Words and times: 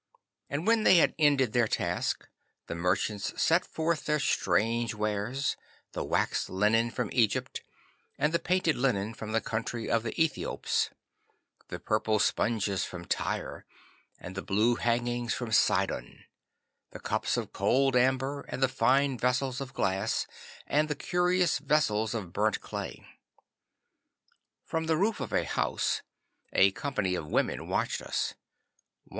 And 0.49 0.65
when 0.65 0.81
they 0.83 0.97
had 0.97 1.13
ended 1.19 1.53
their 1.53 1.67
task, 1.67 2.27
the 2.65 2.73
merchants 2.73 3.39
set 3.39 3.63
forth 3.63 4.05
their 4.05 4.17
strange 4.19 4.95
wares, 4.95 5.55
the 5.91 6.03
waxed 6.03 6.49
linen 6.49 6.89
from 6.89 7.11
Egypt 7.13 7.61
and 8.17 8.33
the 8.33 8.39
painted 8.39 8.75
linen 8.75 9.13
from 9.13 9.31
the 9.31 9.39
country 9.41 9.91
of 9.91 10.01
the 10.01 10.11
Ethiops, 10.19 10.89
the 11.67 11.77
purple 11.77 12.17
sponges 12.17 12.83
from 12.83 13.05
Tyre 13.05 13.63
and 14.17 14.33
the 14.33 14.41
blue 14.41 14.73
hangings 14.73 15.35
from 15.35 15.51
Sidon, 15.51 16.25
the 16.89 16.99
cups 16.99 17.37
of 17.37 17.53
cold 17.53 17.95
amber 17.95 18.41
and 18.49 18.63
the 18.63 18.67
fine 18.67 19.19
vessels 19.19 19.61
of 19.61 19.71
glass 19.75 20.25
and 20.65 20.87
the 20.89 20.95
curious 20.95 21.59
vessels 21.59 22.15
of 22.15 22.33
burnt 22.33 22.59
clay. 22.59 23.05
From 24.65 24.85
the 24.85 24.97
roof 24.97 25.19
of 25.19 25.31
a 25.31 25.45
house 25.45 26.01
a 26.53 26.71
company 26.71 27.13
of 27.13 27.27
women 27.29 27.67
watched 27.67 28.01
us. 28.01 28.33